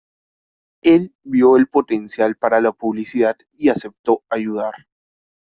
Él 0.81 1.13
vio 1.21 1.57
el 1.57 1.67
potencial 1.67 2.35
para 2.35 2.59
la 2.59 2.71
publicidad 2.71 3.35
y 3.55 3.69
aceptó 3.69 4.23
ayudar. 4.31 4.73